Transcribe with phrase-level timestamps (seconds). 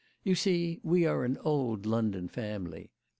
[0.23, 2.89] You see, we are an old London family.